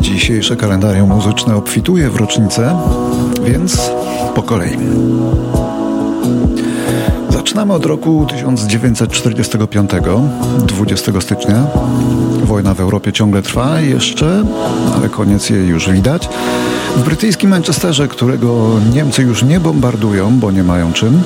[0.00, 2.76] Dzisiejsze kalendarium muzyczne obfituje w rocznicę,
[3.44, 3.90] więc
[4.34, 4.78] po kolei.
[7.30, 9.90] Zaczynamy od roku 1945,
[10.66, 11.66] 20 stycznia.
[12.44, 14.44] Wojna w Europie ciągle trwa jeszcze,
[14.96, 16.28] ale koniec jej już widać.
[16.96, 21.22] W brytyjskim Manchesterze, którego Niemcy już nie bombardują, bo nie mają czym,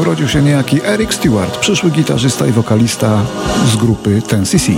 [0.00, 3.22] urodził się niejaki Eric Stewart, przyszły gitarzysta i wokalista
[3.72, 4.72] z grupy Ten CC.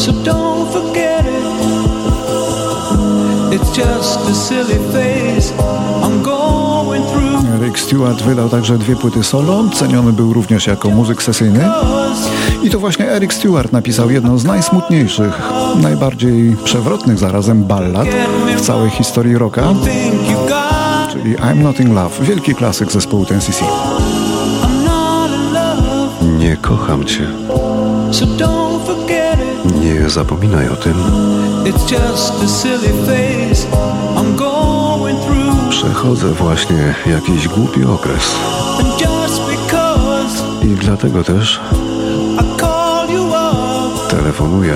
[0.00, 1.44] So don't forget it.
[3.52, 5.52] It's just a silly phase
[6.02, 7.60] I'm going through.
[7.62, 9.64] Rick Stewart wydał także dwie płyty solo.
[9.74, 11.68] Ceniony był również jako muzyk sesyjny.
[12.62, 15.42] I to właśnie Eric Stewart napisał jedną z najsmutniejszych,
[15.82, 18.08] najbardziej przewrotnych zarazem ballad
[18.56, 19.62] w całej historii rocka,
[21.12, 23.64] czyli I'm Not in Love, wielki klasyk zespołu Ten CC.
[26.38, 27.26] Nie kocham cię.
[29.64, 30.94] Nie zapominaj o tym.
[35.70, 38.34] Przechodzę właśnie jakiś głupi okres.
[40.62, 41.60] I dlatego też
[44.10, 44.74] telefonuję.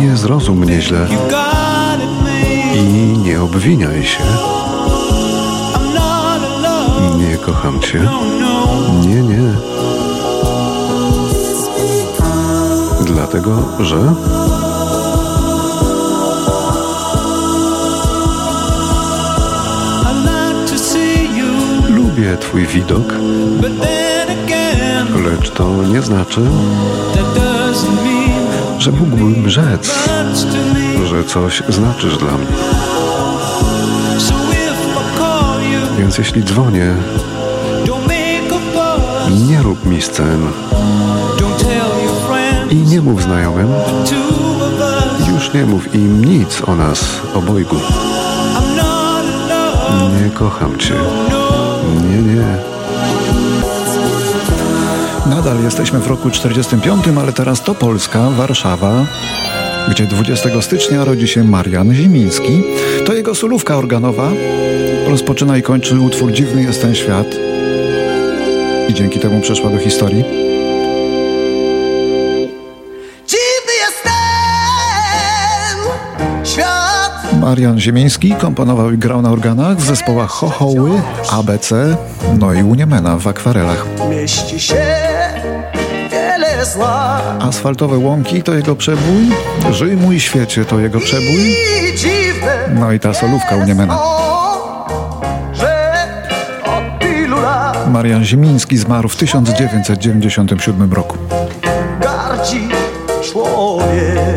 [0.00, 1.06] Nie zrozum mnie źle
[2.74, 4.20] i nie obwiniaj się.
[7.18, 8.08] Nie kocham cię.
[9.00, 9.52] Nie, nie.
[13.18, 14.14] Dlatego, że
[21.88, 23.14] lubię Twój widok,
[25.24, 26.40] lecz to nie znaczy,
[28.78, 29.94] że mógłbym rzec,
[31.04, 32.46] że coś znaczysz dla mnie.
[35.98, 36.94] Więc jeśli dzwonię,
[39.48, 40.46] nie rób mi scen
[42.70, 43.68] i nie mów znajomym,
[45.34, 47.76] już nie mów im nic o nas obojgu.
[50.24, 50.94] Nie kocham cię.
[52.10, 52.44] Nie, nie.
[55.26, 59.06] Nadal jesteśmy w roku 45, ale teraz to Polska, Warszawa,
[59.90, 62.62] gdzie 20 stycznia rodzi się Marian Zimiński.
[63.06, 64.30] To jego solówka organowa
[65.08, 67.36] rozpoczyna i kończy utwór Dziwny jest ten świat
[68.88, 70.24] i dzięki temu przeszła do historii.
[77.48, 80.90] Marian Ziemiński komponował i grał na organach w zespołach Chochoły,
[81.30, 81.96] ABC,
[82.38, 83.86] no i Uniemena w akwarelach.
[84.10, 84.86] Mieści się
[86.10, 87.20] wiele zła.
[87.40, 89.26] Asfaltowe łąki to jego przebój,
[89.72, 91.56] Żyj mój świecie to jego przebój,
[92.74, 93.98] no i ta solówka Uniemena.
[97.92, 101.16] Marian Ziemiński zmarł w 1997 roku.
[102.00, 102.68] Gardzi
[103.32, 104.27] człowiek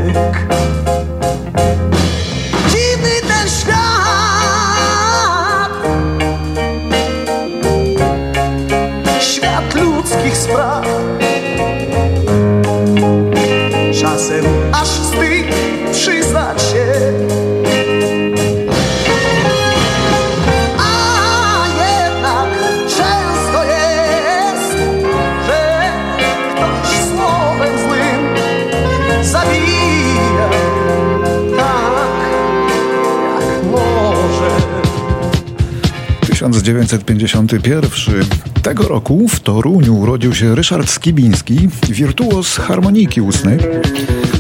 [36.42, 38.26] 1951
[38.64, 43.60] tego roku w Toruniu urodził się Ryszard Skibiński, wirtuos harmoniki ustnej,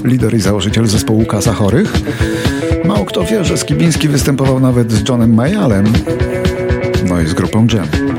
[0.03, 1.93] lider i założyciel zespołu Kasa Chorych.
[2.85, 5.93] Mało kto wie, że Skibiński występował nawet z Johnem Mayalem,
[7.09, 8.10] no i z grupą Jam.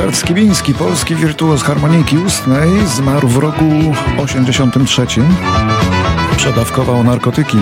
[0.00, 3.64] Ryszard Skibiński, polski wirtuoz harmoniki ustnej, zmarł w roku
[4.18, 5.06] 83.
[6.36, 7.58] Przedawkował narkotyki.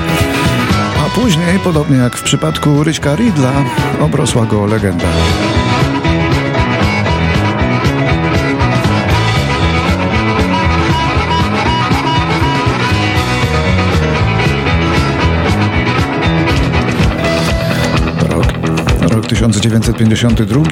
[1.06, 3.52] A później, podobnie jak w przypadku Ryśka Ridla,
[4.00, 5.06] obrosła go legenda.
[19.28, 20.62] 1952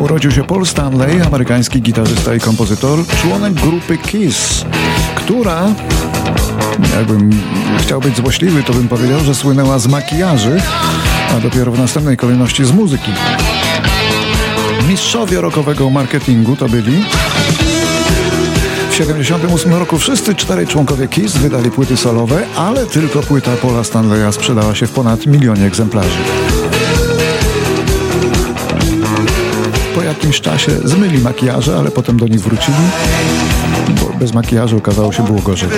[0.00, 4.64] urodził się Paul Stanley, amerykański gitarzysta i kompozytor, członek grupy Kiss,
[5.14, 5.68] która
[6.96, 7.30] Jakbym
[7.78, 10.60] chciał być złośliwy, to bym powiedział, że słynęła z makijaży,
[11.36, 13.10] a dopiero w następnej kolejności z muzyki.
[14.88, 17.04] Mistrzowie rockowego marketingu to byli.
[18.90, 24.32] W 1978 roku wszyscy czterej członkowie KISS wydali płyty solowe, ale tylko płyta Paula Stanleya
[24.32, 26.18] sprzedała się w ponad milionie egzemplarzy.
[30.18, 32.76] Jakimś czasie zmyli makijaże, ale potem do nich wrócili,
[33.88, 35.68] bo bez makijażu okazało się było gorzej.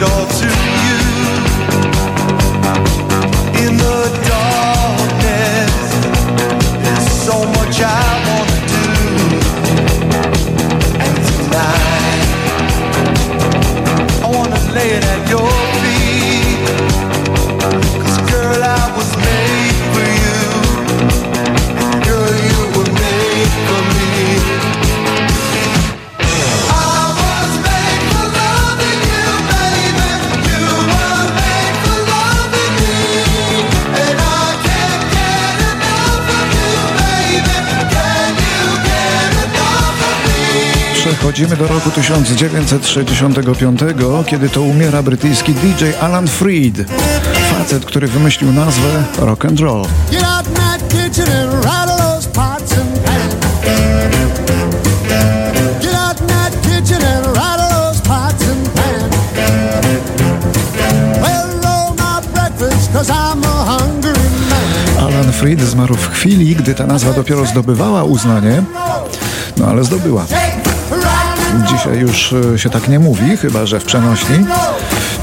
[41.20, 43.80] Przechodzimy do roku 1965,
[44.26, 46.74] kiedy to umiera brytyjski DJ Alan Freed.
[47.50, 49.84] Facet, który wymyślił nazwę rock and roll.
[64.98, 68.62] Alan Freed zmarł w chwili, gdy ta nazwa dopiero zdobywała uznanie,
[69.56, 70.26] no ale zdobyła.
[71.68, 74.36] Dzisiaj już e, się tak nie mówi, chyba że w przenośni.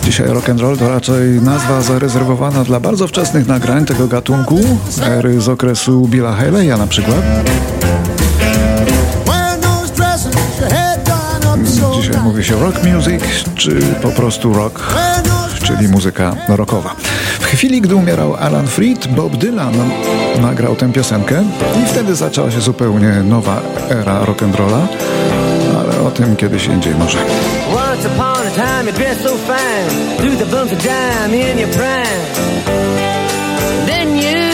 [0.04, 4.60] Dzisiaj rock and roll to raczej nazwa zarezerwowana dla bardzo wczesnych nagrań tego gatunku,
[5.04, 7.22] ery z okresu Billa Haley'a na przykład.
[12.02, 13.24] Dzisiaj mówi się rock music,
[13.56, 14.94] czy po prostu rock,
[15.64, 16.96] czyli muzyka rockowa.
[17.40, 19.74] W chwili, gdy umierał Alan Freed, Bob Dylan
[20.42, 21.44] nagrał tę piosenkę
[21.84, 24.88] i wtedy zaczęła się zupełnie nowa era rock'n'rolla
[27.74, 29.90] Once upon a time you dressed so fine
[30.20, 32.24] Through the bumps of dime in your prime.
[33.92, 34.48] Then you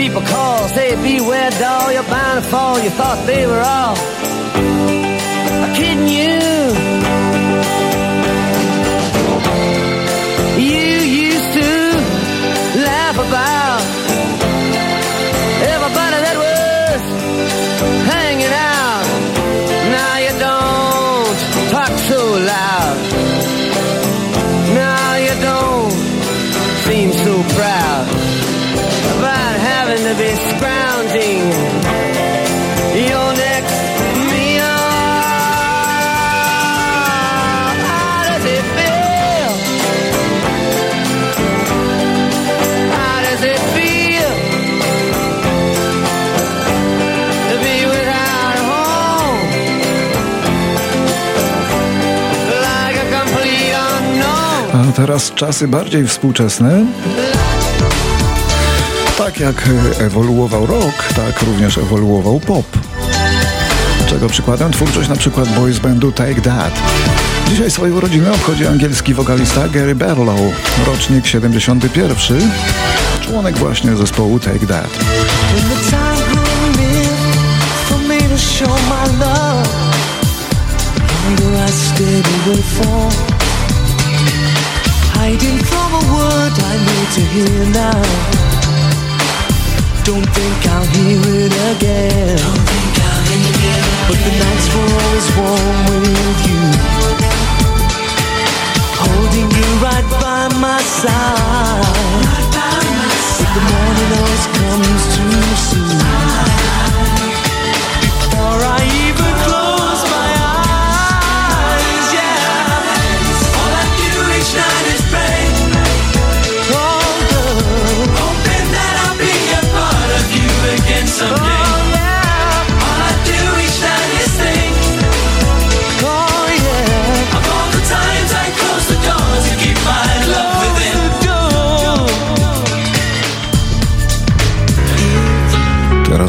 [0.00, 3.96] People call, say beware doll You're bound to fall, you thought they were all
[5.76, 6.47] Kidding You
[55.08, 56.86] teraz czasy bardziej współczesne.
[59.18, 59.68] Tak jak
[59.98, 62.66] ewoluował rock, tak również ewoluował pop.
[64.06, 66.72] Czego przykładem twórczość na przykład boys bandu Take That.
[67.48, 70.40] Dzisiaj swoje urodziny obchodzi angielski wokalista Gary Barlow,
[70.86, 72.50] rocznik 71,
[73.20, 74.90] członek właśnie zespołu Take That.
[85.28, 88.00] Hiding from a word I need to hear now.
[90.08, 92.36] Don't think I'll hear it again.
[92.40, 93.84] Don't think I'll hear it again.
[94.08, 96.64] But the nights were always warm with you.
[99.04, 102.24] Holding you right by my side.
[103.38, 106.27] But the morning always comes too soon.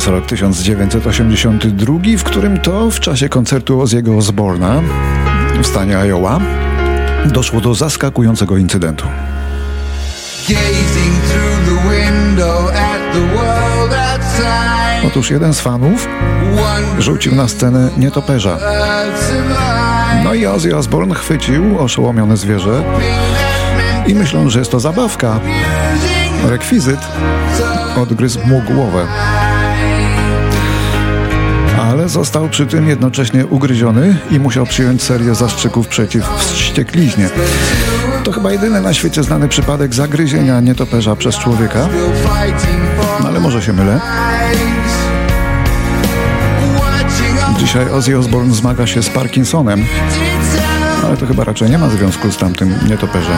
[0.09, 4.81] Rok 1982, w którym to w czasie koncertu Ozzy'ego Osborna
[5.61, 6.39] w stanie Iowa
[7.25, 9.05] doszło do zaskakującego incydentu.
[15.07, 16.07] Otóż jeden z fanów
[16.99, 18.57] rzucił na scenę nietoperza.
[20.23, 22.83] No i Ozzy Osbourne chwycił oszołomione zwierzę
[24.07, 25.39] i myślą, że jest to zabawka.
[26.49, 26.99] Rekwizyt
[27.97, 29.07] odgryzł mu głowę.
[31.79, 37.29] Ale został przy tym jednocześnie ugryziony i musiał przyjąć serię zastrzyków przeciw wściekliźnie.
[38.24, 41.88] To chyba jedyny na świecie znany przypadek zagryzienia nietoperza przez człowieka.
[43.21, 44.00] No ale może się mylę.
[47.57, 49.86] Dzisiaj Ozzy Osbourne zmaga się z Parkinsonem,
[51.05, 53.38] ale to chyba raczej nie ma związku z tamtym nietoperzem.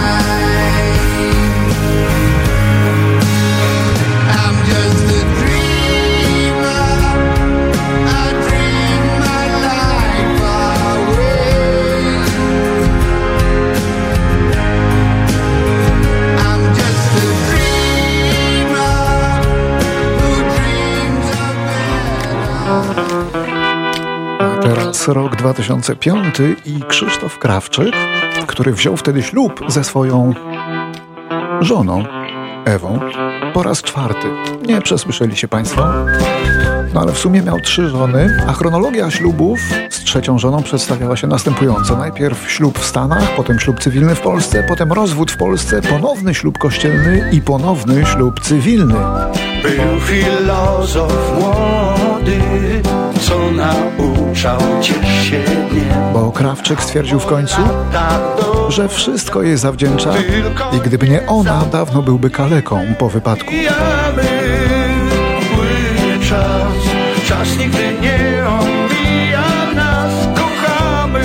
[25.41, 27.95] 2005 i Krzysztof Krawczyk,
[28.47, 30.33] który wziął wtedy ślub ze swoją
[31.61, 32.03] żoną,
[32.65, 32.99] Ewą,
[33.53, 34.27] po raz czwarty.
[34.67, 35.87] Nie przesłyszeli się Państwo?
[36.93, 41.27] No ale w sumie miał trzy żony, a chronologia ślubów z trzecią żoną przedstawiała się
[41.27, 41.97] następująco.
[41.97, 46.57] Najpierw ślub w Stanach, potem ślub cywilny w Polsce, potem rozwód w Polsce, ponowny ślub
[46.57, 48.95] kościelny i ponowny ślub cywilny.
[49.63, 52.41] Był filozof młody,
[53.31, 55.43] co nauczał cię się
[56.13, 57.61] Bo Krawczyk stwierdził w końcu,
[58.69, 60.13] że wszystko jej zawdzięcza
[60.77, 63.51] i gdyby nie ona, dawno byłby kaleką po wypadku.
[67.27, 71.23] Czas nigdy nie omija nas, kochamy,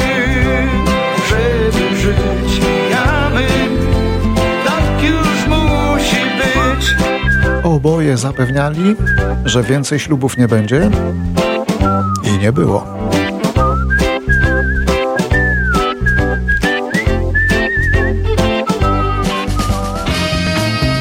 [1.29, 2.61] żeby żyć.
[4.65, 6.97] Tak już musi być.
[7.65, 8.97] Oboje zapewniali,
[9.45, 10.91] że więcej ślubów nie będzie
[12.37, 12.87] i nie było.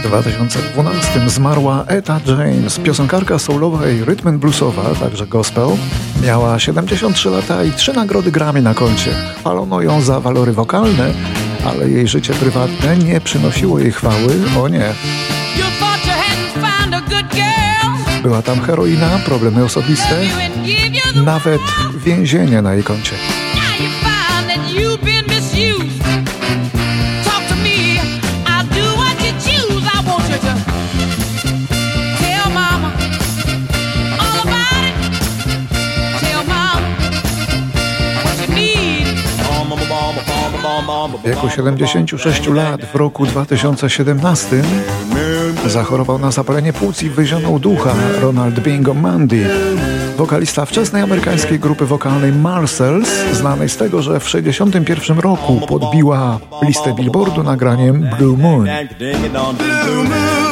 [0.04, 5.68] 2012 zmarła Etta James, piosenkarka soulowa i rytm bluesowa, także gospel.
[6.24, 9.12] Miała 73 lata i trzy nagrody Grammy na koncie.
[9.40, 11.14] Chwalono ją za walory wokalne,
[11.66, 14.94] ale jej życie prywatne nie przynosiło jej chwały, o nie.
[18.26, 20.22] Była tam heroina, problemy osobiste,
[21.16, 21.62] nawet
[22.06, 23.12] więzienie na jej koncie.
[41.24, 44.64] W wieku 76 lat w roku 2017
[45.70, 49.50] zachorował na zapalenie płuc i wyzionął ducha Ronald Bingo Mandy.
[50.18, 56.94] Wokalista wczesnej amerykańskiej grupy wokalnej Marcells, znanej z tego, że w 1961 roku podbiła listę
[56.94, 58.68] Billboardu nagraniem Blue Moon.
[58.98, 60.46] Blue Moon.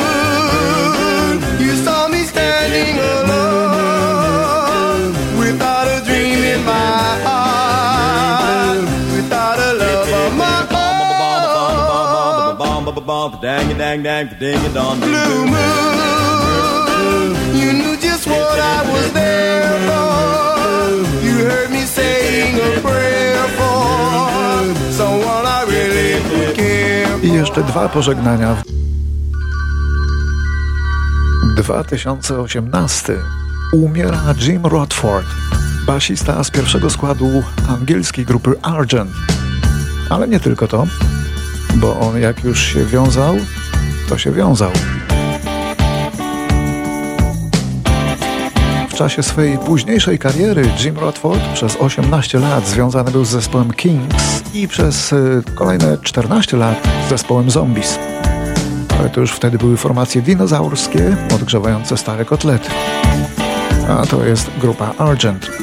[13.30, 15.00] Bum, dang dang dang, ding dong.
[15.00, 21.24] Blue moon, you knew just what I was there for.
[21.26, 28.64] You heard me saying a prayer for someone I really care I jeszcze dwa pożegnania.
[31.56, 33.14] 2018
[33.74, 35.28] umiera Jim Rodford,
[35.88, 39.12] basista z pierwszego składu angielskiej grupy Argent.
[40.10, 40.88] Ale nie tylko to
[41.76, 43.36] bo on jak już się wiązał,
[44.10, 44.72] to się wiązał.
[48.90, 54.44] W czasie swojej późniejszej kariery Jim Rodford przez 18 lat związany był z zespołem Kings
[54.54, 58.00] i przez y, kolejne 14 lat z zespołem Zombies.
[59.00, 62.70] Ale to już wtedy były formacje dinozaurskie, odgrzewające stare kotlety.
[63.90, 65.63] A to jest grupa Argent.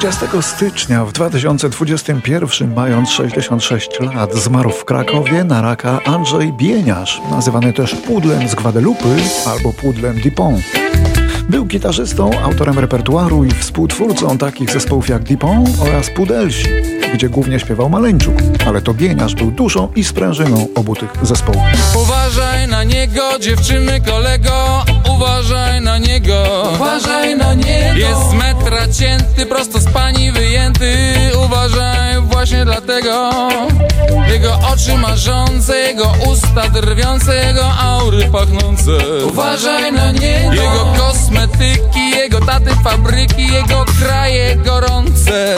[0.00, 7.72] 20 stycznia w 2021, mając 66 lat, zmarł w Krakowie na raka Andrzej Bieniasz, nazywany
[7.72, 9.16] też Pudlem z Guadelupy
[9.46, 10.64] albo Pudlem Dupont.
[11.48, 16.68] Był gitarzystą, autorem repertuaru i współtwórcą takich zespołów jak Dupont oraz Pudelsi,
[17.14, 18.34] gdzie głównie śpiewał Maleńczuk,
[18.66, 21.62] ale to Bieniasz był duszą i sprężyną obu tych zespołów.
[22.02, 24.84] Uważaj na niego, dziewczyny kolego,
[25.20, 27.98] uważaj na niego, uważaj na niego.
[27.98, 33.30] Jest z metra cięty, prosto z pani wyjęty, uważaj właśnie dlatego.
[34.32, 38.92] Jego oczy marzące, jego usta drwiące, jego aury pachnące.
[39.26, 40.52] Uważaj na niego.
[40.52, 45.56] Jego kosmetyki, jego taty fabryki, jego kraje gorące.